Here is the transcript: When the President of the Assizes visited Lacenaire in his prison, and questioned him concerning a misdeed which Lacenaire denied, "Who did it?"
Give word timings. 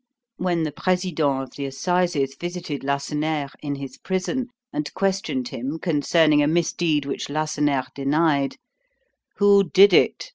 When 0.37 0.63
the 0.63 0.71
President 0.71 1.19
of 1.43 1.51
the 1.51 1.67
Assizes 1.67 2.33
visited 2.33 2.83
Lacenaire 2.83 3.51
in 3.61 3.75
his 3.75 3.99
prison, 3.99 4.47
and 4.73 4.91
questioned 4.95 5.49
him 5.49 5.77
concerning 5.77 6.41
a 6.41 6.47
misdeed 6.47 7.05
which 7.05 7.29
Lacenaire 7.29 7.85
denied, 7.93 8.55
"Who 9.35 9.63
did 9.69 9.93
it?" 9.93 10.29